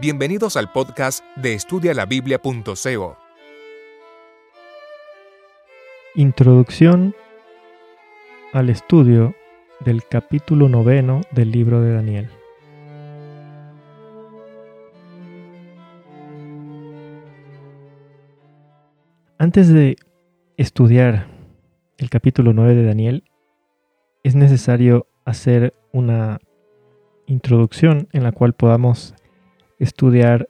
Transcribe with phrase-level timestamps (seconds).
[0.00, 3.18] Bienvenidos al podcast de estudialabiblia.co.
[6.14, 7.14] Introducción
[8.54, 9.34] al estudio
[9.80, 12.30] del capítulo noveno del libro de Daniel.
[19.36, 19.96] Antes de
[20.56, 21.26] estudiar
[21.98, 23.24] el capítulo 9 de Daniel,
[24.22, 26.40] es necesario hacer una
[27.26, 29.14] introducción en la cual podamos
[29.80, 30.48] estudiar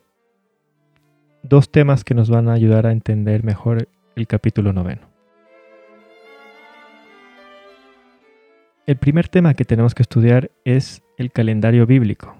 [1.43, 5.09] dos temas que nos van a ayudar a entender mejor el capítulo noveno.
[8.87, 12.34] El primer tema que tenemos que estudiar es el calendario bíblico.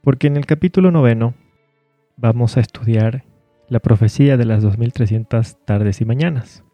[0.00, 1.34] Porque en el capítulo noveno
[2.16, 3.24] vamos a estudiar
[3.68, 6.64] la profecía de las 2300 tardes y mañanas.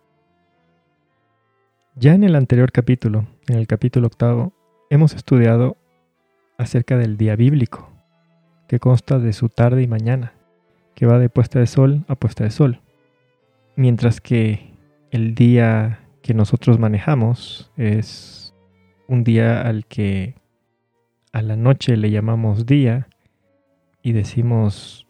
[1.96, 4.52] Ya en el anterior capítulo, en el capítulo octavo,
[4.90, 5.76] hemos estudiado
[6.56, 7.93] acerca del día bíblico,
[8.80, 10.32] consta de su tarde y mañana,
[10.94, 12.80] que va de puesta de sol a puesta de sol.
[13.76, 14.72] Mientras que
[15.10, 18.54] el día que nosotros manejamos es
[19.08, 20.34] un día al que
[21.32, 23.08] a la noche le llamamos día
[24.02, 25.06] y decimos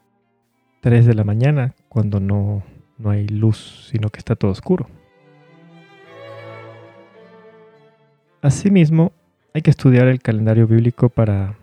[0.81, 2.63] 3 de la mañana cuando no,
[2.99, 4.89] no hay luz, sino que está todo oscuro.
[8.43, 9.13] Asimismo,
[9.55, 11.57] hay que estudiar el calendario bíblico para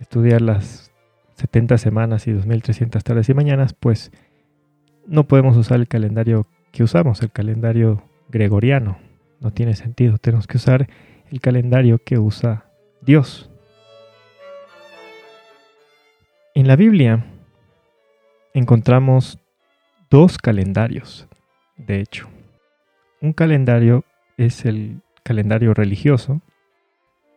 [0.00, 0.87] estudiar las
[1.38, 4.10] 70 semanas y 2300 tardes y mañanas, pues
[5.06, 8.98] no podemos usar el calendario que usamos, el calendario gregoriano.
[9.40, 10.88] No tiene sentido, tenemos que usar
[11.30, 12.64] el calendario que usa
[13.02, 13.50] Dios.
[16.54, 17.24] En la Biblia
[18.52, 19.38] encontramos
[20.10, 21.28] dos calendarios,
[21.76, 22.28] de hecho.
[23.20, 24.04] Un calendario
[24.36, 26.40] es el calendario religioso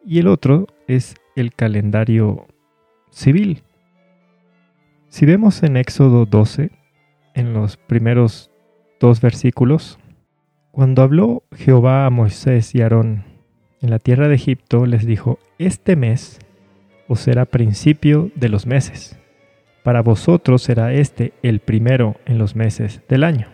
[0.04, 2.48] y el otro es el calendario
[3.12, 3.62] civil.
[5.12, 6.72] Si vemos en Éxodo 12,
[7.34, 8.50] en los primeros
[8.98, 10.00] dos versículos,
[10.72, 13.26] cuando habló Jehová a Moisés y Aarón
[13.82, 16.40] en la tierra de Egipto, les dijo, Este mes
[17.10, 19.20] os será principio de los meses.
[19.84, 23.50] Para vosotros será este el primero en los meses del año.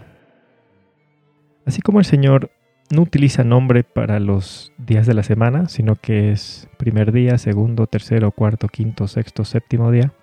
[1.65, 2.51] Así como el Señor
[2.91, 7.87] no utiliza nombre para los días de la semana, sino que es primer día, segundo,
[7.87, 10.13] tercero, cuarto, quinto, sexto, séptimo día,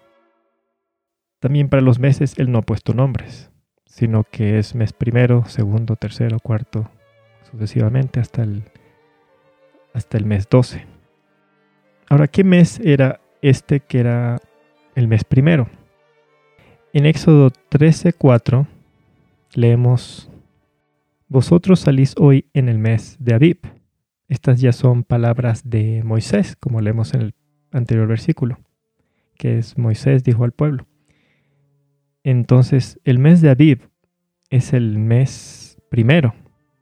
[1.44, 3.50] también para los meses él no ha puesto nombres,
[3.84, 6.90] sino que es mes primero, segundo, tercero, cuarto,
[7.50, 8.62] sucesivamente hasta el,
[9.92, 10.86] hasta el mes 12.
[12.08, 14.40] Ahora, ¿qué mes era este que era
[14.94, 15.68] el mes primero?
[16.94, 18.66] En Éxodo 13:4
[19.52, 20.30] leemos,
[21.28, 23.58] Vosotros salís hoy en el mes de Abib.
[24.28, 27.34] Estas ya son palabras de Moisés, como leemos en el
[27.70, 28.60] anterior versículo,
[29.36, 30.86] que es Moisés dijo al pueblo.
[32.24, 33.90] Entonces, el mes de Aviv
[34.48, 36.34] es el mes primero.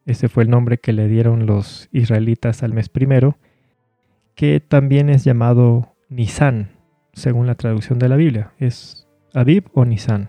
[0.06, 3.36] Ese fue el nombre que le dieron los israelitas al mes primero,
[4.36, 6.70] que también es llamado Nisan,
[7.12, 8.52] según la traducción de la Biblia.
[8.58, 10.28] Es Aviv o Nisan.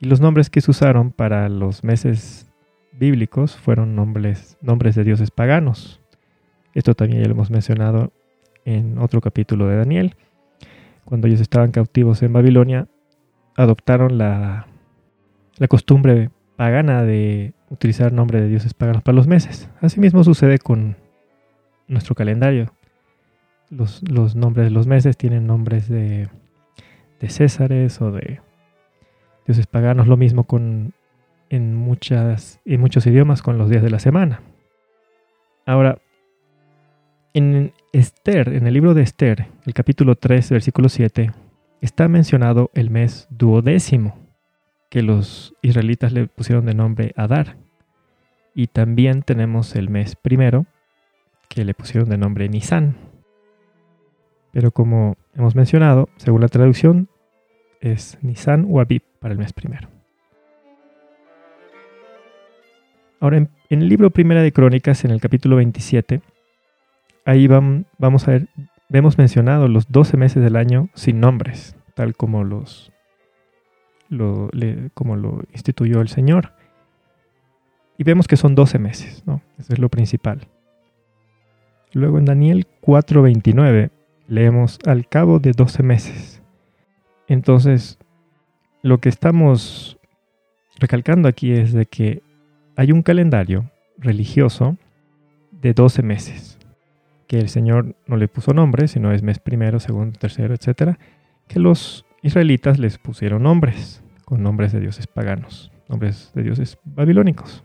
[0.00, 2.50] Y los nombres que se usaron para los meses
[2.92, 6.00] bíblicos fueron nombres, nombres de dioses paganos.
[6.72, 8.12] Esto también ya lo hemos mencionado
[8.64, 10.14] en otro capítulo de Daniel.
[11.04, 12.88] Cuando ellos estaban cautivos en Babilonia,
[13.58, 14.66] adoptaron la,
[15.68, 19.68] costumbre pagana de utilizar nombre de dioses paganos para los meses.
[19.80, 20.96] Asimismo sucede con
[21.88, 22.72] nuestro calendario.
[23.68, 24.02] Los,
[24.36, 26.28] nombres de los meses tienen nombres de,
[27.20, 28.40] de Césares o de
[29.44, 30.06] dioses paganos.
[30.06, 30.94] Lo mismo con
[31.50, 34.40] en, muchas, en muchos idiomas con los días de la semana.
[35.66, 35.98] Ahora,
[37.34, 41.32] en Esther, en el libro de Esther, el capítulo 3, versículo 7,
[41.80, 44.18] está mencionado el mes duodécimo,
[44.90, 47.56] que los israelitas le pusieron de nombre Adar.
[48.54, 50.66] Y también tenemos el mes primero,
[51.48, 52.96] que le pusieron de nombre Nisan.
[54.52, 57.08] Pero como hemos mencionado, según la traducción,
[57.80, 59.88] es Nisan o Abib para el mes primero.
[63.20, 66.20] Ahora, en, el libro Primera de Crónicas, en el capítulo 27,
[67.24, 68.48] ahí vamos a ver
[68.88, 72.92] vemos mencionado los 12 meses del año sin nombres, tal como los
[74.08, 74.50] lo,
[74.94, 76.52] como lo instituyó el Señor.
[77.98, 79.42] Y vemos que son 12 meses, ¿no?
[79.58, 80.48] Eso es lo principal.
[81.92, 83.90] Luego en Daniel 4:29
[84.28, 86.42] leemos al cabo de 12 meses.
[87.26, 87.98] Entonces,
[88.82, 89.98] lo que estamos
[90.78, 92.22] recalcando aquí es de que
[92.76, 94.76] hay un calendario religioso
[95.50, 96.57] de 12 meses
[97.28, 100.96] que el Señor no le puso nombre, sino es mes primero, segundo, tercero, etc.
[101.46, 107.62] que los israelitas les pusieron nombres, con nombres de dioses paganos, nombres de dioses babilónicos.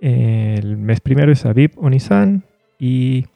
[0.00, 1.88] El mes primero es Abib o
[2.78, 3.26] y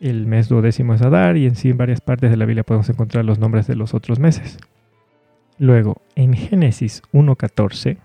[0.00, 2.88] el mes duodécimo es Adar y en sí en varias partes de la Biblia podemos
[2.88, 4.58] encontrar los nombres de los otros meses.
[5.58, 7.98] Luego, en Génesis 1.14,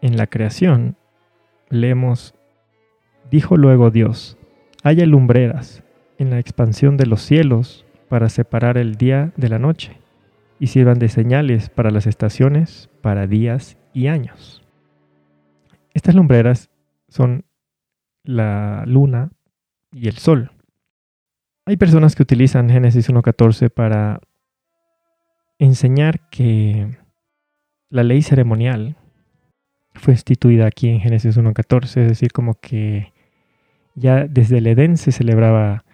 [0.00, 0.96] en la creación,
[1.68, 2.34] leemos,
[3.30, 4.36] dijo luego Dios,
[4.82, 5.82] haya lumbreras
[6.18, 9.98] en la expansión de los cielos para separar el día de la noche
[10.58, 14.62] y sirvan de señales para las estaciones, para días y años.
[15.94, 16.70] Estas lumbreras
[17.08, 17.44] son
[18.24, 19.30] la luna
[19.92, 20.52] y el sol.
[21.66, 24.20] Hay personas que utilizan Génesis 1.14 para
[25.58, 26.88] enseñar que
[27.88, 28.96] la ley ceremonial
[29.94, 33.11] fue instituida aquí en Génesis 1.14, es decir, como que
[33.94, 35.84] ya desde el Edén se celebraba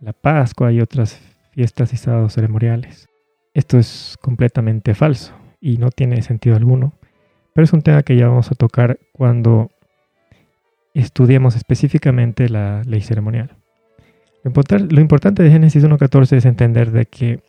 [0.00, 1.20] la Pascua y otras
[1.52, 3.08] fiestas y sábados ceremoniales.
[3.54, 6.92] Esto es completamente falso y no tiene sentido alguno,
[7.54, 9.70] pero es un tema que ya vamos a tocar cuando
[10.94, 13.56] estudiemos específicamente la ley ceremonial.
[14.44, 17.40] Lo, importante de Génesis 1.14 es entender de que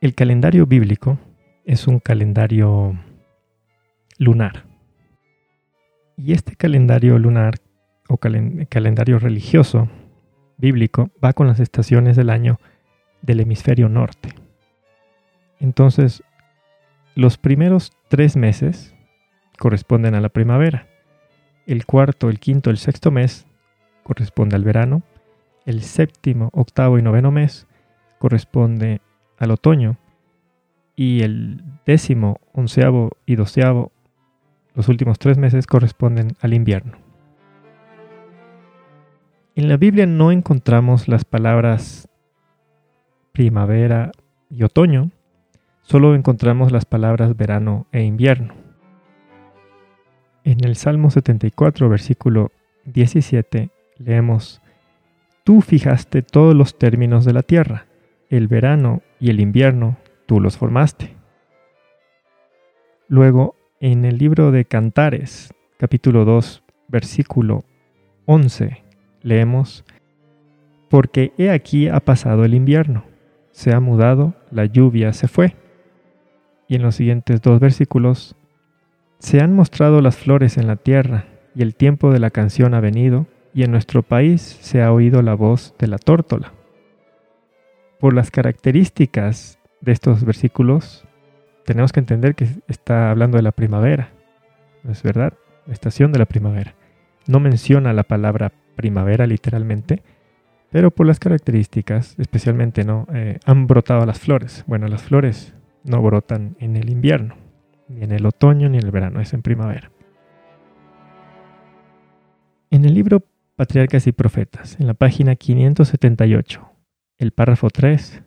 [0.00, 1.18] el calendario bíblico
[1.64, 2.98] es un calendario
[4.18, 4.64] lunar.
[6.16, 7.54] Y este calendario lunar
[8.10, 9.88] o calendario religioso
[10.58, 12.58] bíblico va con las estaciones del año
[13.22, 14.34] del hemisferio norte.
[15.60, 16.22] Entonces,
[17.14, 18.94] los primeros tres meses
[19.58, 20.86] corresponden a la primavera.
[21.66, 23.46] El cuarto, el quinto, el sexto mes
[24.02, 25.02] corresponde al verano.
[25.66, 27.66] El séptimo, octavo y noveno mes
[28.18, 29.00] corresponde
[29.38, 29.98] al otoño.
[30.96, 33.92] Y el décimo, onceavo y doceavo,
[34.74, 37.09] los últimos tres meses corresponden al invierno.
[39.60, 42.08] En la Biblia no encontramos las palabras
[43.32, 44.10] primavera
[44.48, 45.10] y otoño,
[45.82, 48.54] solo encontramos las palabras verano e invierno.
[50.44, 52.52] En el Salmo 74, versículo
[52.86, 53.68] 17,
[53.98, 54.62] leemos,
[55.44, 57.84] Tú fijaste todos los términos de la tierra,
[58.30, 61.14] el verano y el invierno, tú los formaste.
[63.08, 67.64] Luego, en el libro de Cantares, capítulo 2, versículo
[68.24, 68.84] 11,
[69.22, 69.84] leemos,
[70.88, 73.04] Porque he aquí ha pasado el invierno,
[73.52, 75.54] se ha mudado, la lluvia se fue.
[76.68, 78.36] Y en los siguientes dos versículos,
[79.18, 82.80] Se han mostrado las flores en la tierra, y el tiempo de la canción ha
[82.80, 86.52] venido, y en nuestro país se ha oído la voz de la tórtola.
[87.98, 91.04] Por las características de estos versículos,
[91.66, 94.10] tenemos que entender que está hablando de la primavera.
[94.82, 95.34] ¿No es verdad?
[95.66, 96.74] La estación de la primavera.
[97.26, 100.02] No menciona la palabra primavera literalmente,
[100.70, 103.06] pero por las características, especialmente, ¿no?
[103.12, 104.64] Eh, han brotado las flores.
[104.66, 105.54] Bueno, las flores
[105.84, 107.36] no brotan en el invierno,
[107.88, 109.90] ni en el otoño, ni en el verano, es en primavera.
[112.70, 113.22] En el libro
[113.56, 116.70] Patriarcas y Profetas, en la página 578,
[117.18, 118.22] el párrafo 3,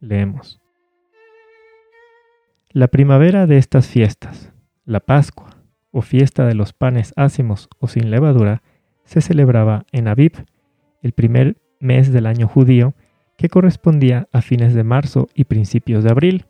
[0.00, 0.60] leemos.
[2.70, 4.52] La primavera de estas fiestas,
[4.84, 5.56] la Pascua,
[5.90, 8.62] o fiesta de los panes ácimos o sin levadura,
[9.08, 10.44] se celebraba en Aviv,
[11.00, 12.92] el primer mes del año judío,
[13.38, 16.44] que correspondía a fines de marzo y principios de abril.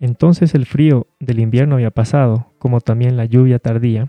[0.00, 4.08] Entonces el frío del invierno había pasado, como también la lluvia tardía,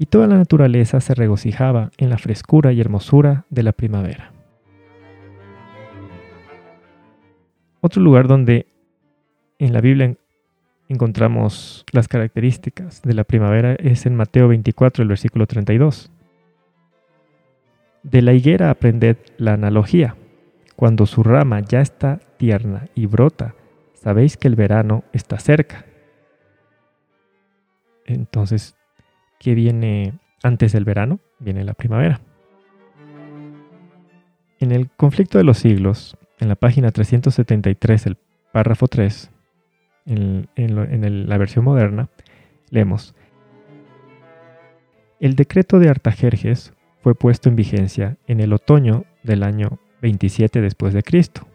[0.00, 4.32] y toda la naturaleza se regocijaba en la frescura y hermosura de la primavera.
[7.80, 8.66] Otro lugar donde
[9.60, 10.16] en la Biblia
[10.88, 16.10] encontramos las características de la primavera es en Mateo 24, el versículo 32.
[18.02, 20.16] De la higuera aprended la analogía.
[20.76, 23.54] Cuando su rama ya está tierna y brota,
[23.94, 25.84] sabéis que el verano está cerca.
[28.06, 28.76] Entonces,
[29.38, 31.18] ¿qué viene antes del verano?
[31.40, 32.20] Viene la primavera.
[34.60, 38.16] En el conflicto de los siglos, en la página 373, el
[38.52, 39.30] párrafo 3,
[40.06, 40.48] en,
[41.28, 42.08] la versión moderna,
[42.70, 43.14] leemos,
[45.20, 50.94] el decreto de Artajerjes fue puesto en vigencia en el otoño del año 27 después
[50.94, 51.46] de Cristo.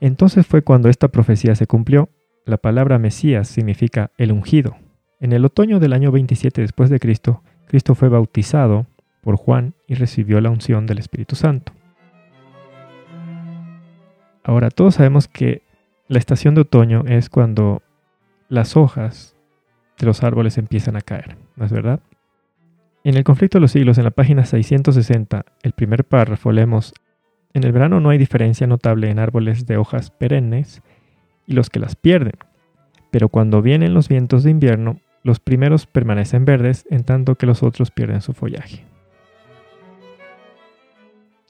[0.00, 2.08] Entonces fue cuando esta profecía se cumplió.
[2.44, 4.76] La palabra Mesías significa el ungido.
[5.20, 8.86] En el otoño del año 27 después de Cristo, Cristo fue bautizado
[9.22, 11.72] por Juan y recibió la unción del Espíritu Santo.
[14.44, 15.62] Ahora, todos sabemos que
[16.06, 17.82] la estación de otoño es cuando
[18.48, 19.34] las hojas
[19.98, 22.00] de los árboles empiezan a caer, ¿no es verdad?
[23.06, 26.92] En el conflicto de los siglos, en la página 660, el primer párrafo leemos,
[27.54, 30.82] En el verano no hay diferencia notable en árboles de hojas perennes
[31.46, 32.34] y los que las pierden,
[33.12, 37.62] pero cuando vienen los vientos de invierno, los primeros permanecen verdes en tanto que los
[37.62, 38.84] otros pierden su follaje.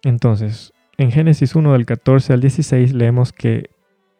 [0.05, 3.71] Entonces, en Génesis 1 del 14 al 16 leemos que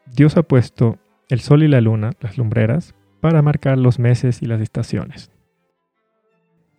[0.07, 0.97] Dios ha puesto
[1.29, 5.36] el sol y la luna, las lumbreras, para marcar los meses y las estaciones.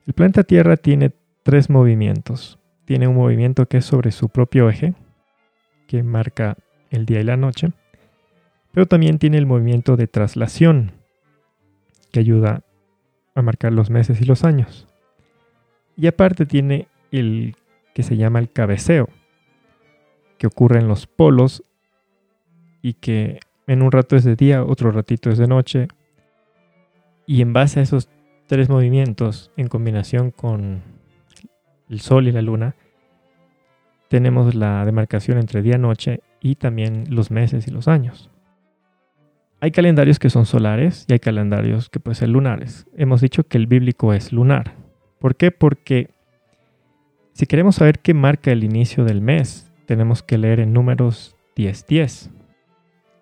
[0.07, 1.11] El planeta Tierra tiene
[1.43, 2.59] tres movimientos.
[2.85, 4.93] Tiene un movimiento que es sobre su propio eje,
[5.85, 6.55] que marca
[6.89, 7.73] el día y la noche,
[8.71, 10.93] pero también tiene el movimiento de traslación,
[12.13, 12.63] que ayuda
[13.35, 14.87] a marcar los meses y los años.
[15.97, 17.57] Y aparte tiene el
[17.93, 19.09] que se llama el cabeceo,
[20.37, 21.63] que ocurre en los polos
[22.81, 25.89] y que en un rato es de día, otro ratito es de noche.
[27.25, 28.07] Y en base a esos
[28.47, 30.81] tres movimientos, en combinación con
[31.89, 32.75] el sol y la luna,
[34.09, 38.29] tenemos la demarcación entre día-noche y también los meses y los años.
[39.59, 42.85] Hay calendarios que son solares y hay calendarios que pueden ser lunares.
[42.95, 44.75] Hemos dicho que el bíblico es lunar.
[45.19, 45.51] ¿Por qué?
[45.51, 46.11] Porque
[47.33, 52.29] si queremos saber qué marca el inicio del mes, tenemos que leer en números 10.10.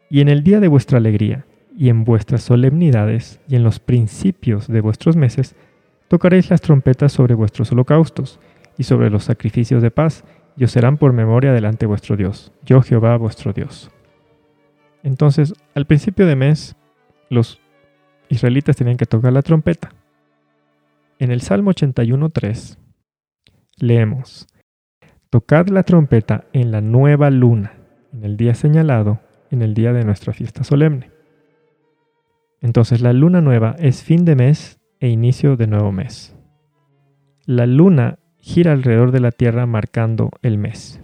[0.09, 1.45] Y en el día de vuestra alegría,
[1.77, 5.55] y en vuestras solemnidades, y en los principios de vuestros meses,
[6.07, 8.39] tocaréis las trompetas sobre vuestros holocaustos,
[8.77, 10.23] y sobre los sacrificios de paz,
[10.57, 13.91] y os serán por memoria delante de vuestro Dios, yo Jehová vuestro Dios.
[15.03, 16.75] Entonces, al principio de mes,
[17.29, 17.59] los
[18.29, 19.91] israelitas tenían que tocar la trompeta.
[21.19, 22.77] En el Salmo 81.3
[23.77, 24.47] leemos,
[25.29, 27.73] Tocad la trompeta en la nueva luna,
[28.13, 29.19] en el día señalado,
[29.51, 31.14] en el día de nuestra fiesta solemne.
[32.65, 36.35] Entonces la luna nueva es fin de mes e inicio de nuevo mes.
[37.45, 40.99] La luna gira alrededor de la Tierra marcando el mes.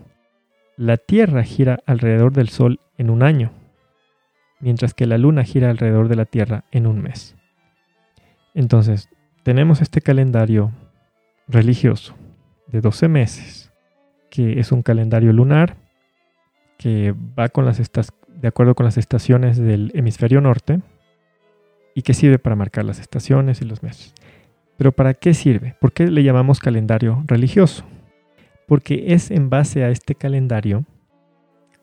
[0.75, 3.51] La Tierra gira alrededor del Sol en un año,
[4.59, 7.35] mientras que la luna gira alrededor de la Tierra en un mes.
[8.55, 9.09] Entonces,
[9.43, 10.71] tenemos este calendario
[11.47, 12.15] religioso
[12.69, 13.71] de 12 meses,
[14.31, 15.77] que es un calendario lunar,
[16.79, 20.81] que va con las de acuerdo con las estaciones del hemisferio norte
[21.93, 24.13] y que sirve para marcar las estaciones y los meses.
[24.77, 25.75] Pero ¿para qué sirve?
[25.79, 27.85] ¿Por qué le llamamos calendario religioso?
[28.67, 30.85] Porque es en base a este calendario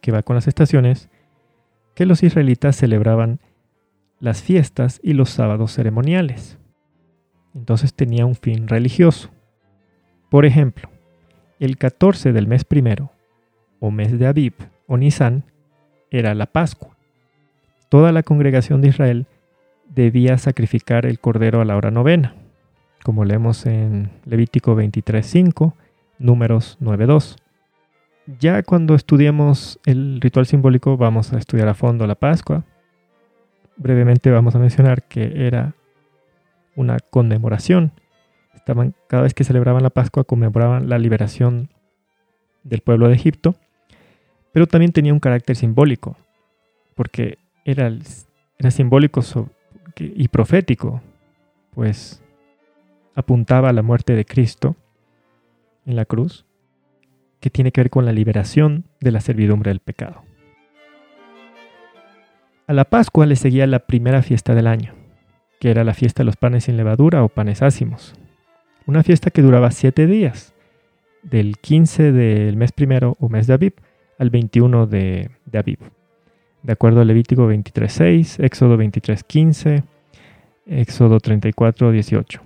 [0.00, 1.08] que va con las estaciones
[1.94, 3.40] que los israelitas celebraban
[4.20, 6.58] las fiestas y los sábados ceremoniales.
[7.54, 9.30] Entonces tenía un fin religioso.
[10.30, 10.88] Por ejemplo,
[11.58, 13.10] el 14 del mes primero,
[13.80, 14.54] o mes de Abib,
[14.86, 15.44] o Nisan,
[16.10, 16.96] era la Pascua.
[17.88, 19.26] Toda la congregación de Israel
[19.98, 22.36] debía sacrificar el cordero a la hora novena,
[23.02, 25.74] como leemos en Levítico 23.5,
[26.20, 27.36] números 9.2.
[28.38, 32.64] Ya cuando estudiemos el ritual simbólico vamos a estudiar a fondo la Pascua.
[33.76, 35.74] Brevemente vamos a mencionar que era
[36.76, 37.92] una conmemoración.
[39.08, 41.70] Cada vez que celebraban la Pascua conmemoraban la liberación
[42.62, 43.56] del pueblo de Egipto,
[44.52, 46.16] pero también tenía un carácter simbólico,
[46.94, 47.90] porque era,
[48.58, 49.22] era simbólico
[49.96, 51.02] y profético,
[51.74, 52.22] pues
[53.14, 54.76] apuntaba a la muerte de Cristo
[55.86, 56.46] en la cruz,
[57.40, 60.22] que tiene que ver con la liberación de la servidumbre del pecado.
[62.66, 64.94] A la Pascua le seguía la primera fiesta del año,
[65.58, 68.14] que era la fiesta de los panes sin levadura o panes ácimos,
[68.86, 70.54] una fiesta que duraba siete días,
[71.22, 73.74] del 15 del mes primero o mes de Aviv
[74.18, 75.58] al 21 de, de
[76.62, 79.84] de acuerdo a Levítico 23.6, Éxodo 23.15,
[80.66, 82.40] Éxodo 34.18.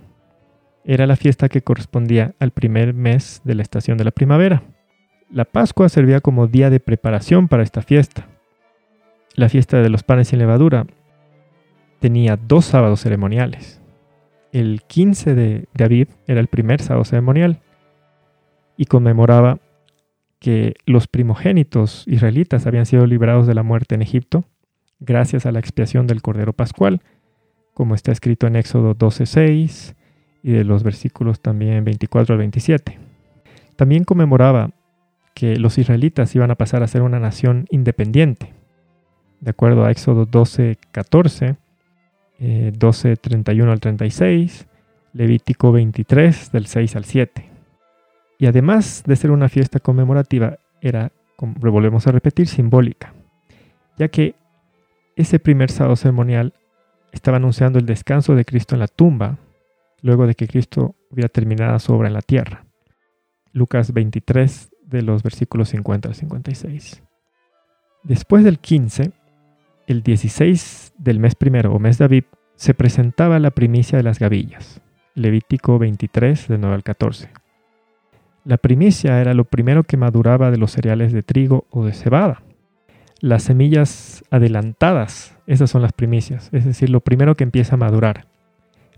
[0.84, 4.62] Era la fiesta que correspondía al primer mes de la estación de la primavera.
[5.30, 8.26] La Pascua servía como día de preparación para esta fiesta.
[9.34, 10.86] La fiesta de los panes sin levadura
[12.00, 13.80] tenía dos sábados ceremoniales.
[14.52, 17.60] El 15 de, de era el primer sábado ceremonial
[18.76, 19.58] y conmemoraba
[20.42, 24.44] que los primogénitos israelitas habían sido librados de la muerte en Egipto
[24.98, 27.00] gracias a la expiación del Cordero Pascual,
[27.74, 29.94] como está escrito en Éxodo 12.6
[30.42, 32.98] y de los versículos también 24 al 27.
[33.76, 34.72] También conmemoraba
[35.32, 38.52] que los israelitas iban a pasar a ser una nación independiente,
[39.38, 41.56] de acuerdo a Éxodo 12.14,
[42.40, 44.66] eh, 12.31 al 36,
[45.12, 47.51] Levítico 23 del 6 al 7.
[48.42, 53.14] Y además de ser una fiesta conmemorativa, era, como volvemos a repetir, simbólica,
[53.96, 54.34] ya que
[55.14, 56.52] ese primer sábado ceremonial
[57.12, 59.38] estaba anunciando el descanso de Cristo en la tumba,
[60.00, 62.64] luego de que Cristo hubiera terminado su obra en la tierra.
[63.52, 67.00] Lucas 23, de los versículos 50 al 56.
[68.02, 69.12] Después del 15,
[69.86, 72.24] el 16 del mes primero o mes de
[72.56, 74.80] se presentaba la primicia de las gavillas.
[75.14, 77.41] Levítico 23, de 9 al 14.
[78.44, 82.42] La primicia era lo primero que maduraba de los cereales de trigo o de cebada.
[83.20, 88.26] Las semillas adelantadas, esas son las primicias, es decir, lo primero que empieza a madurar,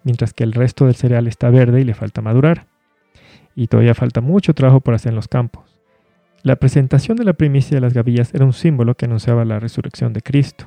[0.02, 2.68] mientras que el resto del cereal está verde y le falta madurar.
[3.54, 5.78] Y todavía falta mucho trabajo por hacer en los campos.
[6.42, 10.14] La presentación de la primicia de las gavillas era un símbolo que anunciaba la resurrección
[10.14, 10.66] de Cristo.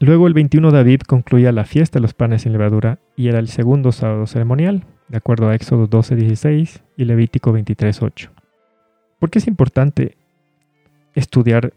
[0.00, 3.38] Luego el 21 de Aviv concluía la fiesta de los panes sin levadura y era
[3.38, 8.30] el segundo sábado ceremonial, de acuerdo a Éxodo 12:16 y Levítico 23:8.
[9.18, 10.16] ¿Por qué es importante
[11.14, 11.72] estudiar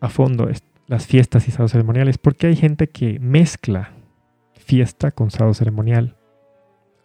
[0.00, 0.48] a fondo
[0.86, 2.18] las fiestas y sábados ceremoniales?
[2.18, 3.90] Porque hay gente que mezcla
[4.54, 6.16] fiesta con sábado ceremonial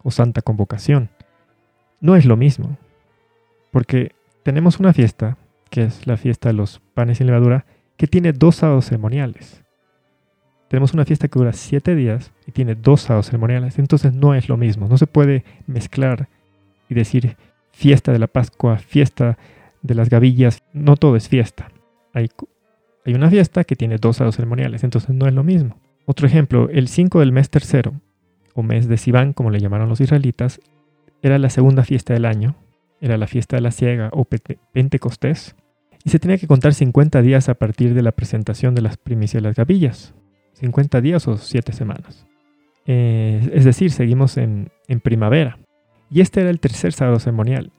[0.02, 1.10] o santa convocación.
[2.00, 2.78] No es lo mismo,
[3.72, 4.12] porque
[4.42, 5.36] tenemos una fiesta,
[5.70, 9.64] que es la fiesta de los panes sin levadura, que tiene dos sábados ceremoniales
[10.68, 13.78] tenemos una fiesta que dura siete días y tiene dos sábados ceremoniales.
[13.78, 14.86] Entonces no es lo mismo.
[14.86, 16.28] No se puede mezclar
[16.88, 17.36] y decir
[17.72, 19.38] fiesta de la Pascua, fiesta
[19.82, 20.62] de las gavillas.
[20.74, 21.70] No todo es fiesta.
[22.12, 22.28] Hay,
[23.06, 24.84] hay una fiesta que tiene dos sábados ceremoniales.
[24.84, 25.78] Entonces no es lo mismo.
[26.04, 27.94] Otro ejemplo, el 5 del mes tercero,
[28.54, 30.60] o mes de Sivan, como le llamaron los israelitas,
[31.22, 32.56] era la segunda fiesta del año.
[33.00, 34.26] Era la fiesta de la ciega o
[34.72, 35.56] Pentecostés.
[36.04, 39.42] Y se tenía que contar 50 días a partir de la presentación de las primicias
[39.42, 40.14] de las gavillas.
[40.58, 42.26] 50 días o 7 semanas.
[42.86, 44.70] Eh, es decir, seguimos en,
[45.02, 45.58] primavera.
[46.10, 47.70] Y este era el tercer sábado ceremonial.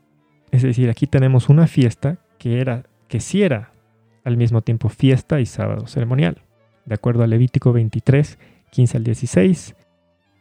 [0.51, 3.71] Es decir, aquí tenemos una fiesta que era que sí era
[4.24, 6.43] al mismo tiempo fiesta y sábado ceremonial,
[6.86, 8.38] de acuerdo a Levítico 23,
[8.69, 9.75] 15 al 16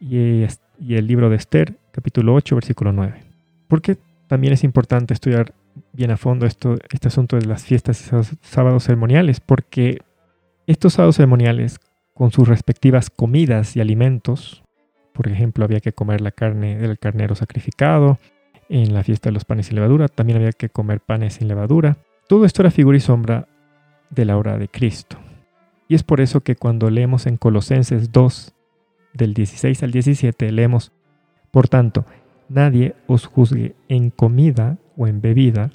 [0.01, 0.43] y,
[0.79, 3.23] y el libro de Esther, capítulo 8, versículo 9.
[3.67, 5.53] Porque también es importante estudiar
[5.93, 9.99] bien a fondo esto, este asunto de las fiestas y sábados ceremoniales, porque
[10.67, 11.79] estos sábados ceremoniales
[12.19, 14.61] con sus respectivas comidas y alimentos.
[15.13, 18.19] Por ejemplo, había que comer la carne del carnero sacrificado.
[18.67, 21.95] En la fiesta de los panes sin levadura también había que comer panes sin levadura.
[22.27, 23.47] Todo esto era figura y sombra
[24.09, 25.17] de la hora de Cristo.
[25.87, 28.53] Y es por eso que cuando leemos en Colosenses 2,
[29.13, 30.91] del 16 al 17, leemos,
[31.51, 32.05] Por tanto,
[32.49, 35.71] nadie os juzgue en comida o en bebida,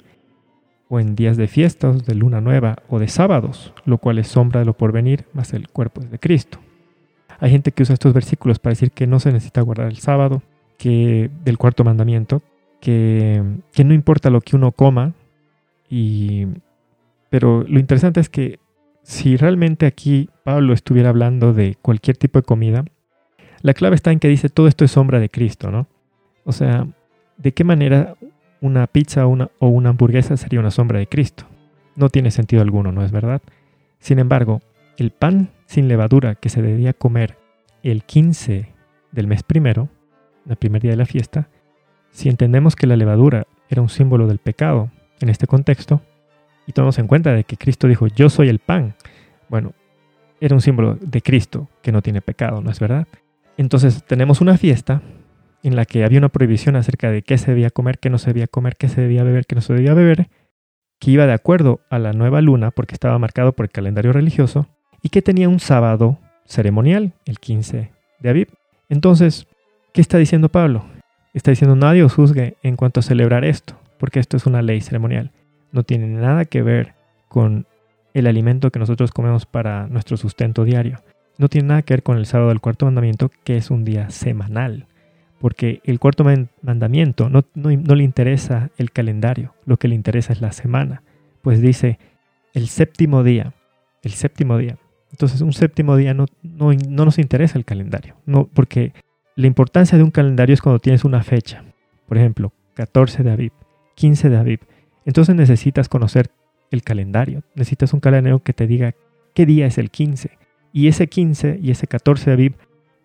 [0.89, 4.59] o en días de fiestas, de luna nueva o de sábados, lo cual es sombra
[4.59, 6.59] de lo porvenir, más el cuerpo es de Cristo.
[7.39, 10.41] Hay gente que usa estos versículos para decir que no se necesita guardar el sábado,
[10.77, 12.41] que del cuarto mandamiento,
[12.79, 13.43] que,
[13.73, 15.13] que no importa lo que uno coma,
[15.89, 16.47] y,
[17.29, 18.59] pero lo interesante es que
[19.03, 22.85] si realmente aquí Pablo estuviera hablando de cualquier tipo de comida,
[23.61, 25.87] la clave está en que dice todo esto es sombra de Cristo, ¿no?
[26.43, 26.87] O sea,
[27.37, 28.15] ¿de qué manera
[28.61, 31.45] una pizza una, o una hamburguesa sería una sombra de Cristo.
[31.95, 33.41] No tiene sentido alguno, ¿no es verdad?
[33.99, 34.61] Sin embargo,
[34.97, 37.37] el pan sin levadura que se debía comer
[37.83, 38.73] el 15
[39.11, 39.89] del mes primero,
[40.47, 41.49] el primer día de la fiesta,
[42.11, 46.01] si entendemos que la levadura era un símbolo del pecado en este contexto,
[46.67, 48.95] y tomamos en cuenta de que Cristo dijo, yo soy el pan,
[49.49, 49.73] bueno,
[50.39, 53.07] era un símbolo de Cristo que no tiene pecado, ¿no es verdad?
[53.57, 55.01] Entonces tenemos una fiesta
[55.65, 58.27] en la que había una prohibición acerca de qué se debía comer, qué no se
[58.27, 60.29] debía comer, qué se debía beber, qué no se debía beber,
[60.99, 64.67] que iba de acuerdo a la nueva luna porque estaba marcado por el calendario religioso
[65.01, 68.49] y que tenía un sábado ceremonial, el 15 de Aviv.
[68.89, 69.47] Entonces,
[69.91, 70.85] ¿qué está diciendo Pablo?
[71.33, 74.81] Está diciendo nadie os juzgue en cuanto a celebrar esto, porque esto es una ley
[74.81, 75.31] ceremonial.
[75.71, 76.93] No tiene nada que ver
[77.27, 77.65] con
[78.13, 80.99] el alimento que nosotros comemos para nuestro sustento diario.
[81.39, 84.11] No tiene nada que ver con el sábado del cuarto mandamiento, que es un día
[84.11, 84.85] semanal
[85.39, 86.25] porque el cuarto
[86.61, 91.03] mandamiento no, le interesa el calendario, lo que le interesa es la semana,
[91.41, 91.99] pues dice
[92.53, 93.53] el séptimo día,
[94.01, 94.77] el séptimo día.
[95.11, 98.93] Entonces un séptimo día no, no, nos interesa el calendario, no, porque
[99.35, 101.63] la importancia de un calendario es cuando tienes una fecha,
[102.07, 103.51] por ejemplo, 14 de Aviv,
[103.95, 104.59] 15 de Aviv.
[105.05, 106.31] Entonces necesitas conocer
[106.71, 108.95] el calendario, necesitas un calendario que te diga
[109.33, 110.31] qué día es el 15.
[110.73, 112.55] Y ese 15 y ese 14 de Aviv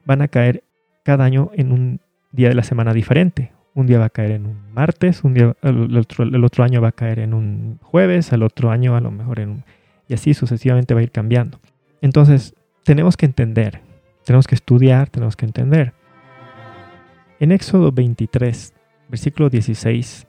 [0.04, 0.64] van a caer
[1.04, 2.00] cada año en un
[2.32, 3.52] día de la semana diferente.
[3.74, 5.96] Un día va a caer en un martes, un día, el,
[6.44, 9.50] otro, año va a caer en un jueves, al otro año a lo mejor en
[9.50, 9.64] un...
[10.08, 11.60] Y así sucesivamente va a ir cambiando.
[12.00, 13.80] Entonces, tenemos que entender,
[14.24, 15.92] tenemos que estudiar, tenemos que entender.
[17.38, 18.74] En Éxodo 23,
[19.08, 20.26] versículo 16,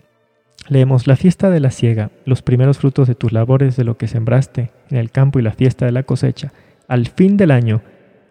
[0.69, 4.07] leemos, la fiesta de la siega, los primeros frutos de tus labores de lo que
[4.07, 6.53] sembraste en el campo y la fiesta de la cosecha,
[6.87, 7.81] al fin del año,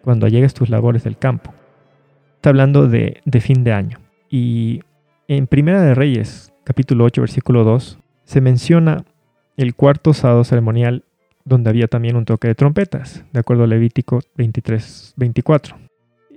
[0.03, 1.53] cuando llegues tus labores del campo
[2.41, 3.99] está hablando de, fin de año.
[4.27, 4.81] Y
[5.27, 9.05] en Primera de Reyes, capítulo 8, versículo 2, se menciona
[9.57, 11.03] el cuarto sábado ceremonial
[11.45, 15.77] donde había también un toque de trompetas, de acuerdo a Levítico 23, 24.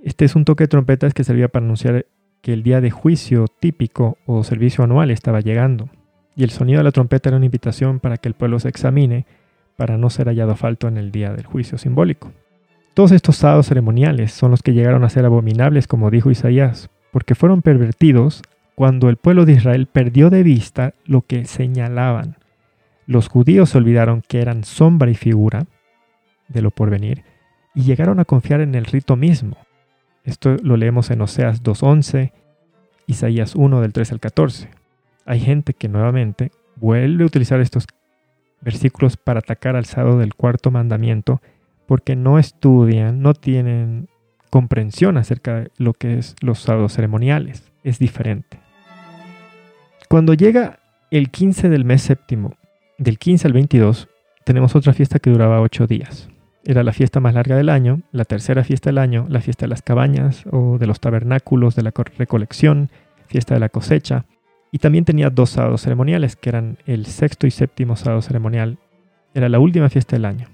[0.03, 2.05] Este es un toque de trompetas que servía para anunciar
[2.43, 5.89] que el día de juicio típico o servicio anual estaba llegando,
[6.35, 9.25] y el sonido de la trompeta era una invitación para que el pueblo se examine
[9.75, 12.31] para no ser hallado falto en el día del juicio simbólico.
[12.95, 17.35] Todos estos sábados ceremoniales son los que llegaron a ser abominables, como dijo Isaías, porque
[17.35, 18.41] fueron pervertidos
[18.73, 22.37] cuando el pueblo de Israel perdió de vista lo que señalaban.
[23.05, 25.65] Los judíos se olvidaron que eran sombra y figura
[26.47, 27.25] de lo porvenir
[27.73, 29.57] y llegaron a confiar en el rito mismo.
[30.23, 32.31] Esto lo leemos en Oseas 2.11,
[33.07, 34.69] Isaías 1 del 3 al 14.
[35.25, 37.87] Hay gente que nuevamente vuelve a utilizar estos
[38.61, 41.41] versículos para atacar al sábado del cuarto mandamiento
[41.85, 44.07] porque no estudian, no tienen
[44.49, 47.71] comprensión acerca de lo que es los sábados ceremoniales.
[47.83, 48.59] Es diferente.
[50.09, 50.79] Cuando llega
[51.11, 52.53] el 15 del mes séptimo,
[52.97, 54.07] del 15 al 22,
[54.45, 56.29] tenemos otra fiesta que duraba ocho días.
[56.63, 59.69] Era la fiesta más larga del año, la tercera fiesta del año, la fiesta de
[59.69, 62.89] las cabañas o de los tabernáculos de la recolección,
[63.27, 64.25] fiesta de la cosecha,
[64.71, 68.77] y también tenía dos sábados ceremoniales, que eran el sexto y séptimo sábado ceremonial.
[69.33, 70.47] Era la última fiesta del año.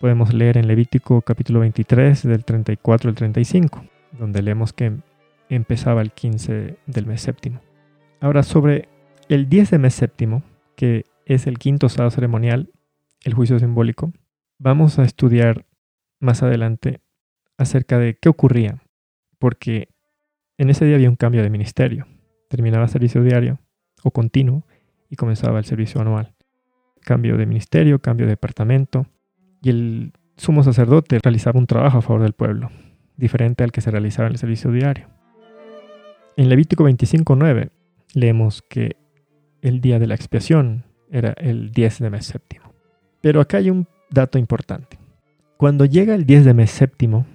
[0.00, 4.92] Podemos leer en Levítico capítulo 23 del 34 al 35, donde leemos que
[5.48, 7.60] empezaba el 15 del mes séptimo.
[8.20, 8.88] Ahora, sobre
[9.28, 10.42] el 10 de mes séptimo,
[10.76, 12.70] que es el quinto sábado ceremonial,
[13.24, 14.12] el juicio simbólico,
[14.58, 15.66] vamos a estudiar
[16.20, 17.00] más adelante
[17.56, 18.82] acerca de qué ocurría,
[19.38, 19.88] porque
[20.58, 22.06] en ese día había un cambio de ministerio
[22.48, 23.60] terminaba el servicio diario
[24.02, 24.66] o continuo
[25.08, 26.34] y comenzaba el servicio anual.
[27.02, 29.06] Cambio de ministerio, cambio de departamento
[29.62, 32.70] y el sumo sacerdote realizaba un trabajo a favor del pueblo,
[33.16, 35.08] diferente al que se realizaba en el servicio diario.
[36.36, 37.70] En Levítico 25.9
[38.14, 38.96] leemos que
[39.62, 42.72] el día de la expiación era el 10 de mes séptimo.
[43.20, 44.98] Pero acá hay un dato importante.
[45.56, 47.26] Cuando llega el 10 de mes séptimo,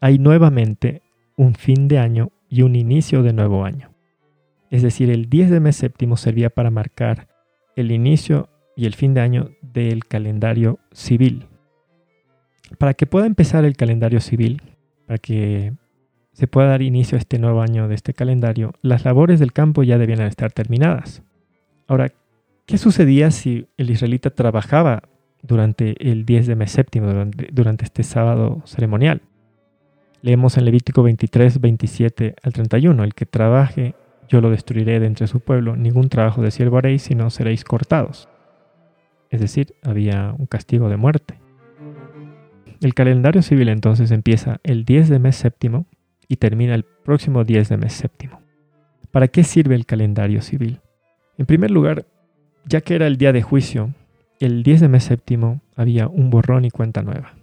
[0.00, 1.02] hay nuevamente
[1.36, 3.92] un fin de año y un inicio de nuevo año
[4.72, 7.28] es decir, el 10 de mes séptimo servía para marcar
[7.76, 11.46] el inicio y el fin de año del calendario civil.
[12.78, 14.62] Para que pueda empezar el calendario civil,
[15.06, 15.72] para que
[16.32, 19.82] se pueda dar inicio a este nuevo año de este calendario, las labores del campo
[19.82, 21.22] ya debían estar terminadas.
[21.86, 22.12] Ahora,
[22.66, 25.02] ¿qué sucedía si el israelita trabajaba
[25.42, 27.12] durante el 10 de mes séptimo,
[27.52, 29.22] durante, este sábado ceremonial?
[30.22, 33.94] Leemos en Levítico 23, 27 al 31, el que trabaje
[34.28, 38.30] yo lo destruiré de entre su pueblo, ningún trabajo de siervo haréis, sino seréis cortados.
[39.28, 41.41] Es decir, había un castigo de muerte.
[42.82, 45.86] El calendario civil entonces empieza el 10 de mes séptimo
[46.26, 48.40] y termina el próximo 10 de mes séptimo.
[49.12, 50.80] ¿Para qué sirve el calendario civil?
[51.38, 52.06] En primer lugar,
[52.66, 53.94] ya que era el día de juicio,
[54.40, 57.36] el 10 de mes séptimo había un borrón y cuenta nueva.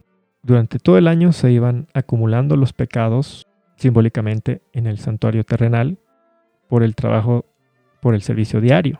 [0.43, 3.47] Durante todo el año se iban acumulando los pecados
[3.77, 5.99] simbólicamente en el santuario terrenal
[6.67, 7.45] por el trabajo,
[8.01, 8.99] por el servicio diario.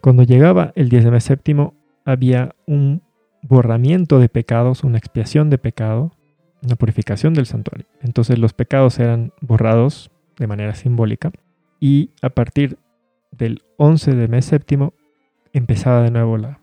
[0.00, 1.74] Cuando llegaba el 10 de mes séptimo,
[2.06, 3.02] había un
[3.46, 6.12] borramiento de pecados, una expiación de pecado,
[6.62, 7.86] una purificación del santuario.
[8.00, 11.30] Entonces los pecados eran borrados de manera simbólica
[11.78, 12.78] y a partir
[13.30, 14.94] del 11 de mes séptimo
[15.52, 16.58] empezaba de nuevo la,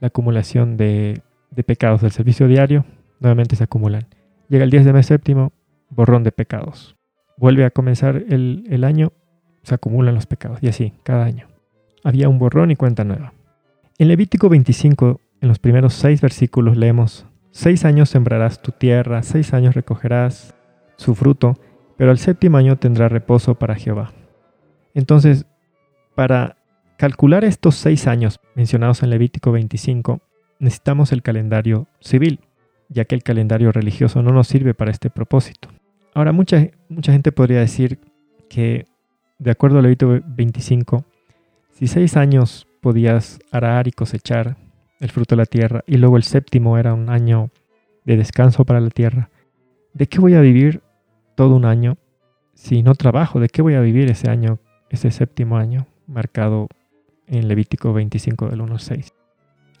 [0.00, 1.20] acumulación de,
[1.66, 2.84] pecados del servicio diario,
[3.20, 4.06] nuevamente se acumulan.
[4.48, 5.52] Llega el 10 de mes séptimo,
[5.90, 6.96] borrón de pecados.
[7.36, 9.12] Vuelve a comenzar el, el año,
[9.62, 11.48] se acumulan los pecados, y así, cada año.
[12.04, 13.34] Había un borrón y cuenta nueva.
[13.98, 19.52] En Levítico 25, en los primeros seis versículos, leemos, Seis años sembrarás tu tierra, seis
[19.52, 20.54] años recogerás
[20.96, 21.58] su fruto,
[21.96, 24.12] pero al séptimo año tendrá reposo para Jehová.
[24.94, 25.44] Entonces,
[26.14, 26.56] para
[26.98, 30.20] calcular estos seis años mencionados en Levítico 25,
[30.60, 32.40] necesitamos el calendario civil,
[32.88, 35.68] ya que el calendario religioso no nos sirve para este propósito.
[36.14, 37.98] Ahora, mucha, mucha gente podría decir
[38.48, 38.86] que
[39.38, 41.04] de acuerdo a Levítico 25,
[41.72, 44.56] si seis años podías arar y cosechar
[45.00, 47.50] el fruto de la tierra y luego el séptimo era un año
[48.04, 49.30] de descanso para la tierra,
[49.92, 50.80] ¿de qué voy a vivir
[51.34, 51.98] todo un año
[52.54, 53.40] si no trabajo?
[53.40, 54.58] ¿De qué voy a vivir ese año,
[54.90, 56.68] ese séptimo año marcado
[57.26, 59.14] en Levítico 25 del 1 al 6?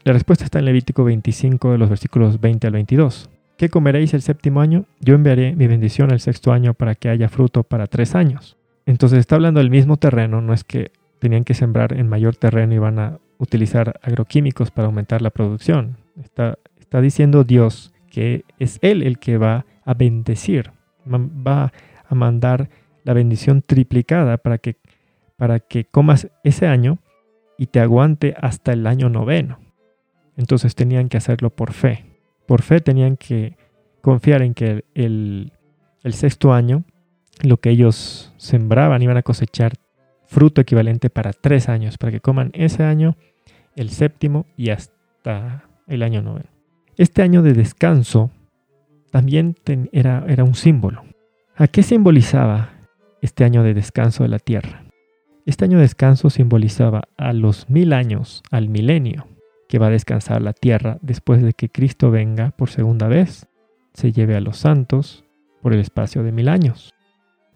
[0.04, 3.30] La respuesta está en Levítico 25 de los versículos 20 al 22.
[3.56, 4.84] ¿Qué comeréis el séptimo año?
[5.00, 8.56] Yo enviaré mi bendición el sexto año para que haya fruto para tres años.
[8.86, 12.74] Entonces está hablando del mismo terreno, no es que tenían que sembrar en mayor terreno
[12.74, 15.96] y van a utilizar agroquímicos para aumentar la producción.
[16.22, 20.72] Está, está diciendo Dios que es Él el que va a bendecir,
[21.06, 21.72] va
[22.06, 22.68] a mandar
[23.04, 24.76] la bendición triplicada para que,
[25.36, 26.98] para que comas ese año
[27.56, 29.60] y te aguante hasta el año noveno.
[30.36, 32.04] Entonces tenían que hacerlo por fe.
[32.46, 33.56] Por fe tenían que
[34.00, 35.52] confiar en que el,
[36.02, 36.84] el sexto año,
[37.42, 39.72] lo que ellos sembraban, iban a cosechar
[40.26, 43.16] fruto equivalente para tres años, para que coman ese año,
[43.78, 46.48] el séptimo y hasta el año noveno.
[46.96, 48.30] Este año de descanso
[49.10, 49.54] también
[49.92, 51.04] era, era un símbolo.
[51.56, 52.70] ¿A qué simbolizaba
[53.22, 54.84] este año de descanso de la tierra?
[55.46, 59.28] Este año de descanso simbolizaba a los mil años, al milenio,
[59.68, 63.46] que va a descansar la tierra después de que Cristo venga por segunda vez,
[63.94, 65.24] se lleve a los santos
[65.62, 66.92] por el espacio de mil años.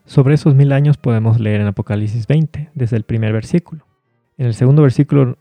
[0.05, 3.87] Sobre esos mil años podemos leer en Apocalipsis 20, desde el primer versículo.
[4.39, 5.37] En el segundo versículo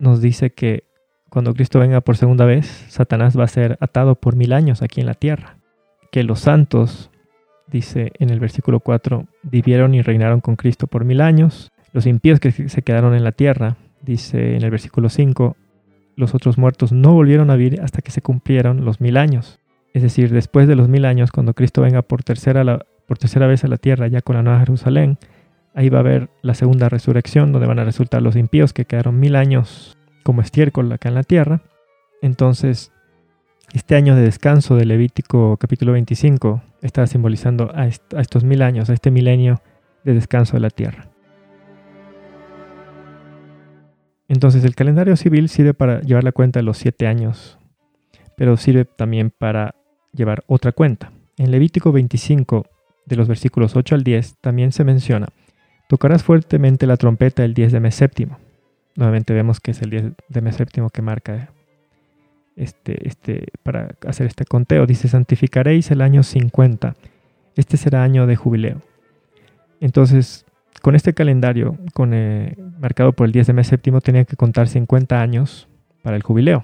[0.00, 0.84] nos dice que
[1.28, 5.00] cuando Cristo venga por segunda vez, Satanás va a ser atado por mil años aquí
[5.00, 5.58] en la tierra.
[6.10, 7.10] Que los santos,
[7.68, 11.70] dice en el versículo 4, vivieron y reinaron con Cristo por mil años.
[11.92, 15.56] Los impíos que se quedaron en la tierra, dice en el versículo 5,
[16.16, 19.60] los otros muertos no volvieron a vivir hasta que se cumplieron los mil años.
[19.92, 23.64] Es decir, después de los mil años, cuando Cristo venga por tercera, por tercera vez
[23.64, 25.18] a la tierra, ya con la Nueva Jerusalén,
[25.74, 29.20] ahí va a haber la segunda resurrección, donde van a resultar los impíos que quedaron
[29.20, 31.62] mil años como estiércol acá en la tierra.
[32.22, 32.92] Entonces,
[33.72, 38.94] este año de descanso de Levítico capítulo 25 está simbolizando a, estos mil años, a
[38.94, 39.62] este milenio
[40.04, 41.08] de descanso de la tierra.
[44.26, 47.58] Entonces el calendario civil sirve para llevar la cuenta de los siete años,
[48.36, 49.74] pero sirve también para
[50.12, 51.12] llevar otra cuenta.
[51.36, 52.66] En Levítico 25,
[53.06, 55.28] de los versículos 8 al 10, también se menciona,
[55.90, 58.38] tocarás fuertemente la trompeta el 10 de mes séptimo.
[58.94, 61.50] Nuevamente vemos que es el 10 de mes séptimo que marca
[62.54, 64.86] este, este, para hacer este conteo.
[64.86, 66.94] Dice, santificaréis el año 50.
[67.56, 68.82] Este será año de jubileo.
[69.80, 70.46] Entonces,
[70.80, 74.68] con este calendario, con, eh, marcado por el 10 de mes séptimo, tenía que contar
[74.68, 75.66] 50 años
[76.04, 76.62] para el jubileo.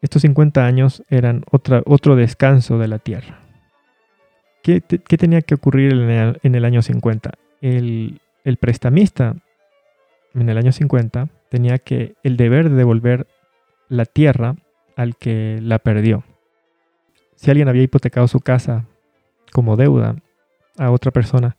[0.00, 3.38] Estos 50 años eran otra, otro descanso de la tierra.
[4.62, 7.32] ¿Qué, tenía que ocurrir en el, año 50?
[7.60, 8.20] El,
[8.58, 9.36] prestamista
[10.34, 13.26] en el año 50 tenía que el deber de devolver
[13.88, 14.56] la tierra
[14.96, 16.24] al que la perdió.
[17.36, 18.86] Si alguien había hipotecado su casa
[19.52, 20.16] como deuda
[20.78, 21.56] a otra persona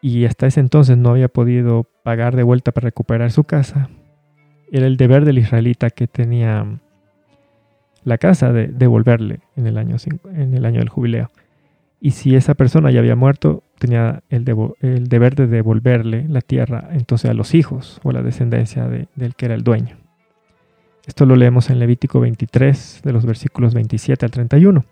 [0.00, 3.90] y hasta ese entonces no había podido pagar de vuelta para recuperar su casa,
[4.70, 6.66] era el deber del israelita que tenía
[8.04, 9.96] la casa de devolverle en el año,
[10.32, 11.30] en el año del jubileo.
[12.00, 17.30] Y si esa persona ya había muerto, tenía el, deber de devolverle la tierra entonces
[17.30, 19.96] a los hijos o la descendencia del que era el dueño.
[21.06, 24.84] Esto lo leemos en Levítico 23, de los versículos 27 al 31.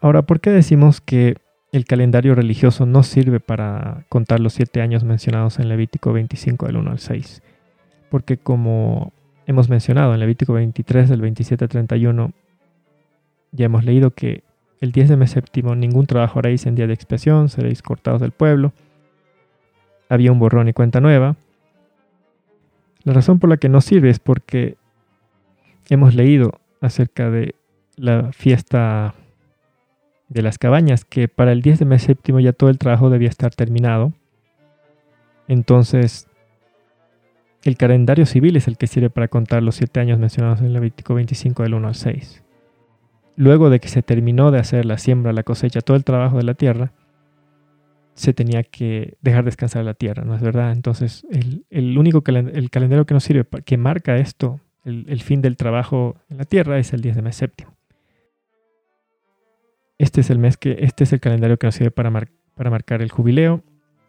[0.00, 1.36] Ahora, ¿por qué decimos que
[1.72, 6.78] el calendario religioso no sirve para contar los siete años mencionados en Levítico 25 del
[6.78, 7.42] 1 al 6?
[8.08, 9.12] Porque como
[9.46, 12.32] hemos mencionado en Levítico 23 del 27 al 31,
[13.52, 14.42] ya hemos leído que
[14.80, 18.32] el 10 de mes séptimo ningún trabajo haréis en día de expiación, seréis cortados del
[18.32, 18.72] pueblo.
[20.08, 21.36] Había un borrón y cuenta nueva.
[23.04, 24.76] La razón por la que no sirve es porque
[25.88, 27.54] hemos leído acerca de
[27.96, 29.14] la fiesta
[30.28, 33.28] de las cabañas, que para el 10 de mes séptimo ya todo el trabajo debía
[33.28, 34.12] estar terminado.
[35.48, 36.28] Entonces,
[37.62, 41.14] el calendario civil es el que sirve para contar los siete años mencionados en Levítico
[41.14, 42.45] 25 del 1 al 6
[43.36, 46.44] luego de que se terminó de hacer la siembra, la cosecha, todo el trabajo de
[46.44, 46.92] la tierra,
[48.14, 50.72] se tenía que dejar descansar la tierra, ¿no es verdad?
[50.72, 51.26] Entonces,
[51.70, 56.38] el, único el calendario que nos sirve, que marca esto, el, fin del trabajo en
[56.38, 57.76] la tierra, es el 10 de mes séptimo.
[59.98, 62.10] Este es el mes que, este es el calendario que nos sirve para,
[62.54, 63.62] para marcar el jubileo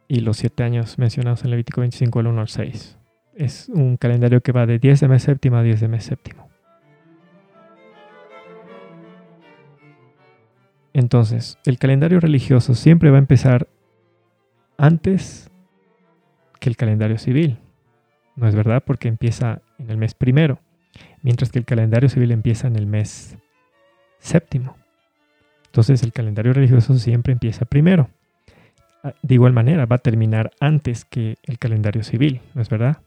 [0.08, 2.98] y los siete años mencionados en Levítico 25 al 1 al 6.
[3.36, 6.47] Es un calendario que va de 10 de mes séptimo a 10 de mes séptimo.
[10.98, 13.68] Entonces, el calendario religioso siempre va a empezar
[14.80, 15.52] antes
[16.60, 17.60] que el calendario civil.
[18.36, 18.82] ¿No es verdad?
[18.84, 20.58] Porque empieza en el mes primero,
[21.22, 23.38] mientras que el calendario civil empieza en el mes
[24.18, 24.76] séptimo.
[25.68, 28.10] Entonces el calendario religioso siempre empieza primero.
[29.04, 32.98] Ah, de igual manera, va a terminar antes que el calendario civil, ¿no es verdad?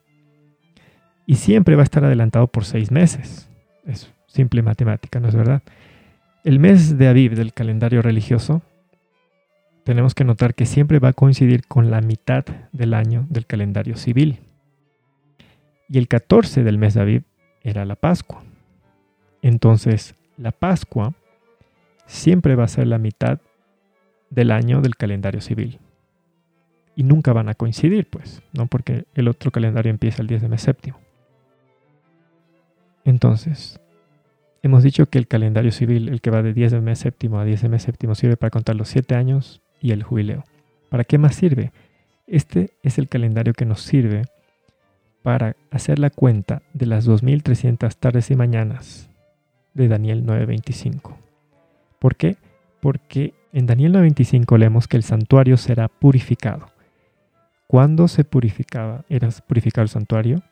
[1.27, 3.51] Y siempre va a estar adelantado por seis meses.
[3.85, 5.65] Es simple matemática, ¿no es verdad?
[6.43, 8.63] El mes de Aviv del calendario religioso,
[9.85, 13.97] tenemos que notar que siempre va a coincidir con la mitad del año del calendario
[13.97, 14.39] civil.
[15.91, 17.25] Y el 14 del mes de Aviv
[17.63, 18.43] era la Pascua.
[19.43, 21.13] Entonces, la Pascua
[22.07, 23.41] siempre va a ser la mitad
[24.31, 25.79] del año del calendario civil.
[26.97, 28.67] y nunca van a coincidir, pues, ¿no?
[28.67, 30.99] Porque el otro calendario empieza el 10 de mes séptimo.
[33.05, 33.81] Entonces,
[34.63, 37.45] hemos dicho que el calendario civil, el que va de 10 de mes séptimo a
[37.45, 40.45] 10 de mes séptimo, sirve para contar los 7 años y el jubileo.
[40.89, 41.73] ¿Para qué más sirve?
[42.27, 44.23] Este es el calendario que nos sirve
[45.23, 49.11] para hacer la cuenta de las 2300 tardes y mañanas
[49.75, 51.17] de Daniel 9:25.
[51.99, 52.37] ¿Por qué?
[52.81, 56.69] Porque en Daniel 9:25 leemos que el santuario será purificado.
[57.67, 59.05] ¿Cuándo se purificaba?
[59.09, 60.43] ¿Era purificado el santuario?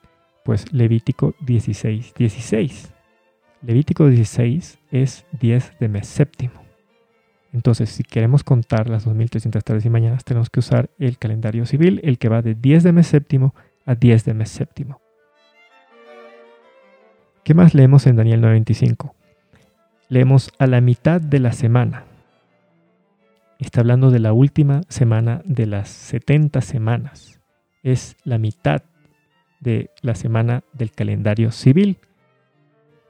[0.44, 2.92] Pues Levítico 16, 16.
[3.62, 6.62] Levítico 16 es 10 de mes séptimo.
[7.52, 12.00] Entonces, si queremos contar las 2300 tardes y mañanas, tenemos que usar el calendario civil,
[12.04, 15.00] el que va de 10 de mes séptimo a 10 de mes séptimo.
[17.42, 19.14] ¿Qué más leemos en Daniel 9:25?
[20.08, 22.04] Leemos a la mitad de la semana.
[23.58, 27.40] Está hablando de la última semana de las 70 semanas.
[27.82, 28.82] Es la mitad
[29.60, 31.98] de la semana del calendario civil.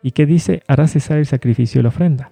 [0.02, 0.62] ¿Y qué dice?
[0.68, 2.30] Hará cesar el sacrificio y la ofrenda.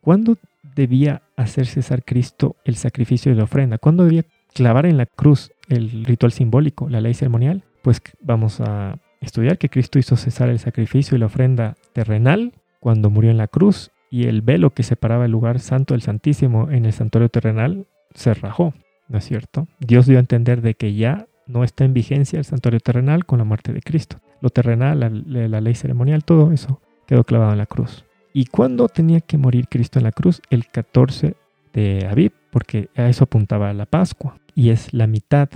[0.00, 0.36] ¿Cuándo
[0.74, 3.78] debía hacer cesar Cristo el sacrificio y la ofrenda?
[3.78, 4.24] ¿Cuándo debía
[4.54, 7.64] clavar en la cruz el ritual simbólico, la ley ceremonial?
[7.82, 13.10] Pues vamos a estudiar que Cristo hizo cesar el sacrificio y la ofrenda terrenal cuando
[13.10, 16.86] murió en la cruz y el velo que separaba el lugar santo del Santísimo en
[16.86, 18.72] el santuario terrenal se rajó,
[19.08, 19.66] ¿no es cierto?
[19.80, 23.38] Dios dio a entender de que ya no está en vigencia el santuario terrenal con
[23.38, 24.20] la muerte de Cristo.
[24.40, 28.04] Lo terrenal, la, ley ceremonial, todo eso quedó clavado en la cruz.
[28.32, 30.40] ¿Y cuándo tenía que morir Cristo en la cruz?
[30.50, 31.34] El 14
[31.72, 34.38] de Aviv, porque a eso apuntaba la Pascua.
[34.54, 35.48] Y es la mitad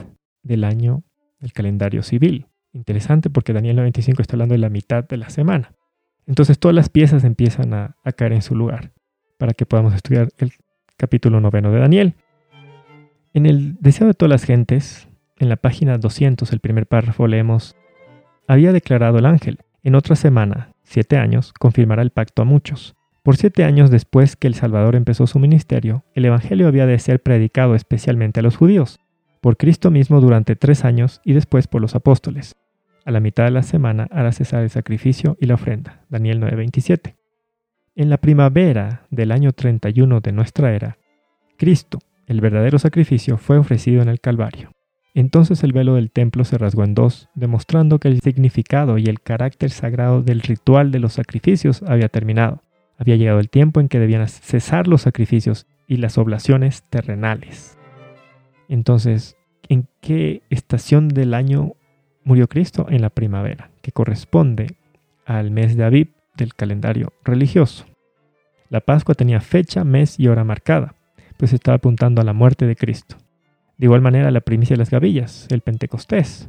[0.43, 1.03] del año
[1.41, 2.47] del calendario civil.
[2.73, 5.75] Interesante porque Daniel 95 está hablando de la mitad de la semana.
[6.27, 8.93] Entonces todas las piezas empiezan a, caer en su lugar
[9.39, 10.53] para que podamos estudiar el
[10.97, 12.15] capítulo noveno de Daniel.
[13.35, 17.77] En el deseo de todas las gentes, en la página 200, el primer párrafo, leemos,
[18.53, 22.95] había declarado el ángel, en otra semana, siete años, confirmará el pacto a muchos.
[23.23, 27.23] Por siete años después que el Salvador empezó su ministerio, el Evangelio había de ser
[27.23, 29.01] predicado especialmente a los judíos,
[29.41, 32.57] por Cristo mismo durante tres años y después por los apóstoles.
[33.05, 36.05] A la mitad de la semana hará cesar el sacrificio y la ofrenda.
[36.09, 37.17] Daniel 9:27.
[37.97, 40.99] En la primavera del año 31 de nuestra era,
[41.59, 44.71] Cristo, el verdadero sacrificio, fue ofrecido en el Calvario.
[45.15, 49.21] Entonces el velo del templo se rasgó en dos, demostrando que el significado y el
[49.21, 52.63] carácter sagrado del ritual de los sacrificios había terminado.
[52.97, 57.77] Había llegado el tiempo en que debían cesar los sacrificios y las oblaciones terrenales.
[58.69, 59.37] Entonces,
[59.69, 61.75] ¿en qué estación del año
[62.25, 64.77] murió Cristo en la primavera, que corresponde
[65.25, 67.87] al mes de Aviv del calendario religioso.
[68.69, 70.95] La Pascua tenía fecha, mes y hora marcada,
[71.37, 73.17] pues estaba apuntando a la muerte de Cristo.
[73.83, 76.49] De igual manera la primicia de las gavillas, el Pentecostés.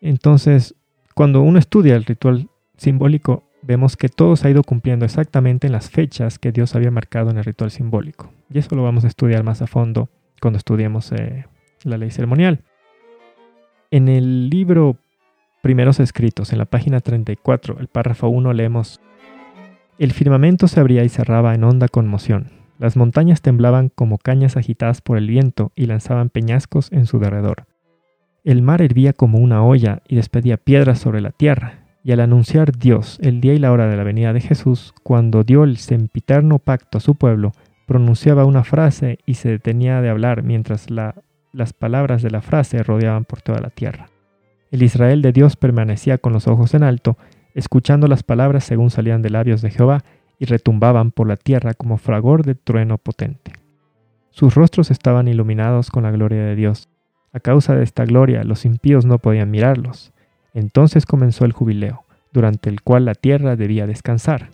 [0.00, 0.76] Entonces,
[1.16, 5.72] cuando uno estudia el ritual simbólico, vemos que todo se ha ido cumpliendo exactamente en
[5.72, 8.32] las fechas que Dios había marcado en el ritual simbólico.
[8.54, 11.44] Y eso lo vamos a estudiar más a fondo cuando estudiemos eh,
[11.82, 12.60] la ley ceremonial.
[13.90, 14.96] En el libro
[15.62, 19.00] Primeros Escritos, en la página 34, el párrafo 1, leemos,
[19.98, 22.59] El firmamento se abría y cerraba en honda conmoción.
[22.80, 27.66] Las montañas temblaban como cañas agitadas por el viento y lanzaban peñascos en su derredor.
[28.42, 31.84] El mar hervía como una olla y despedía piedras sobre la tierra.
[32.02, 35.44] Y al anunciar Dios el día y la hora de la venida de Jesús, cuando
[35.44, 37.52] dio el sempiterno pacto a su pueblo,
[37.86, 41.14] pronunciaba una frase y se detenía de hablar mientras la
[41.52, 44.08] las palabras de la frase rodeaban por toda la tierra.
[44.70, 47.16] El Israel de Dios permanecía con los ojos en alto,
[47.54, 50.04] escuchando las palabras según salían de labios de Jehová
[50.40, 53.52] y retumbaban por la tierra como fragor de trueno potente.
[54.30, 56.88] Sus rostros estaban iluminados con la gloria de Dios.
[57.32, 60.12] A causa de esta gloria los impíos no podían mirarlos.
[60.54, 64.48] Entonces comenzó el jubileo, durante el cual la tierra debía descansar.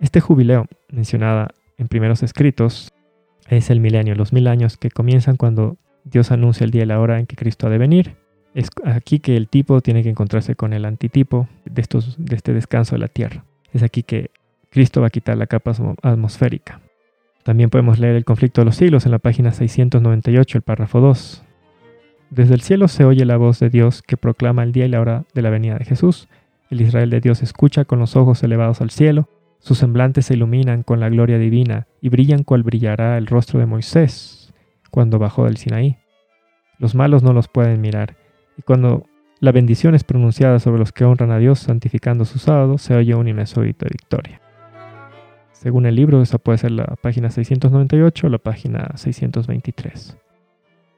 [0.00, 2.92] Este jubileo, mencionada en primeros escritos,
[3.48, 7.00] es el milenio, los mil años que comienzan cuando Dios anuncia el día y la
[7.00, 8.16] hora en que Cristo ha de venir.
[8.54, 12.54] Es aquí que el tipo tiene que encontrarse con el antitipo de, estos, de este
[12.54, 13.44] descanso de la tierra.
[13.72, 14.30] Es aquí que
[14.70, 16.80] Cristo va a quitar la capa atmosférica.
[17.42, 21.44] También podemos leer el conflicto de los siglos en la página 698, el párrafo 2.
[22.30, 25.00] Desde el cielo se oye la voz de Dios que proclama el día y la
[25.00, 26.28] hora de la venida de Jesús.
[26.70, 29.28] El Israel de Dios escucha con los ojos elevados al cielo
[29.60, 33.66] sus semblantes se iluminan con la gloria divina y brillan cual brillará el rostro de
[33.66, 34.52] Moisés
[34.90, 35.98] cuando bajó del Sinaí.
[36.78, 38.16] Los malos no los pueden mirar,
[38.56, 39.04] y cuando
[39.40, 43.14] la bendición es pronunciada sobre los que honran a Dios santificando su sábado, se oye
[43.14, 44.40] un inmenso grito de victoria.
[45.58, 50.16] Según el libro, esa puede ser la página 698 o la página 623.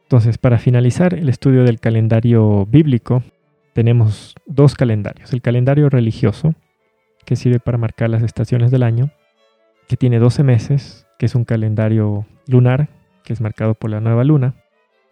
[0.02, 3.22] Entonces, para finalizar el estudio del calendario bíblico,
[3.72, 5.32] tenemos dos calendarios.
[5.32, 6.52] El calendario religioso,
[7.24, 9.10] que sirve para marcar las estaciones del año,
[9.88, 12.90] que tiene 12 meses, que es un calendario lunar,
[13.24, 14.56] que es marcado por la nueva luna.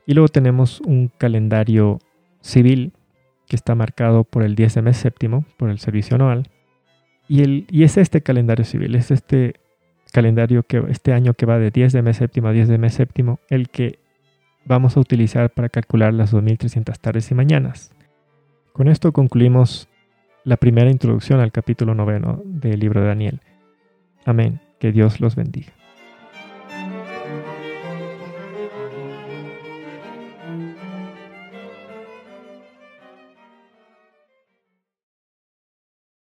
[0.05, 2.01] Y luego tenemos un calendario
[2.43, 2.93] civil,
[3.47, 6.51] que está marcado por el 10 de mes séptimo, por el servicio anual.
[7.29, 9.55] Y, el, y es este calendario civil, es este
[10.13, 12.95] calendario que este año que va de 10 de mes séptimo a 10 de mes
[12.95, 13.99] séptimo, el que
[14.65, 17.93] vamos a utilizar para calcular las 2300 tardes y mañanas.
[18.73, 19.89] Con esto concluimos
[20.45, 23.41] la primera introducción al capítulo noveno del libro de Daniel.
[24.25, 24.61] Amén.
[24.79, 25.78] Que Dios los bendiga.